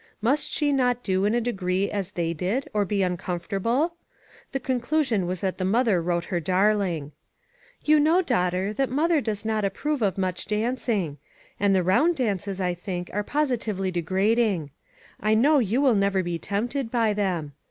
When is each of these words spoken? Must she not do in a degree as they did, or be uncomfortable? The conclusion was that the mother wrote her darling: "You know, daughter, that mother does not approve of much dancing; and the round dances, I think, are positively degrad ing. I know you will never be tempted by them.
Must 0.19 0.51
she 0.51 0.71
not 0.73 1.03
do 1.03 1.25
in 1.25 1.35
a 1.35 1.39
degree 1.41 1.91
as 1.91 2.13
they 2.13 2.33
did, 2.33 2.67
or 2.73 2.85
be 2.85 3.03
uncomfortable? 3.03 3.97
The 4.51 4.59
conclusion 4.59 5.27
was 5.27 5.41
that 5.41 5.59
the 5.59 5.63
mother 5.63 6.01
wrote 6.01 6.23
her 6.33 6.39
darling: 6.39 7.11
"You 7.83 7.99
know, 7.99 8.23
daughter, 8.23 8.73
that 8.73 8.89
mother 8.89 9.21
does 9.21 9.45
not 9.45 9.63
approve 9.63 10.01
of 10.01 10.17
much 10.17 10.47
dancing; 10.47 11.19
and 11.59 11.75
the 11.75 11.83
round 11.83 12.15
dances, 12.15 12.59
I 12.59 12.73
think, 12.73 13.11
are 13.13 13.21
positively 13.23 13.91
degrad 13.91 14.39
ing. 14.39 14.71
I 15.19 15.35
know 15.35 15.59
you 15.59 15.81
will 15.81 15.93
never 15.93 16.23
be 16.23 16.39
tempted 16.39 16.89
by 16.89 17.13
them. 17.13 17.53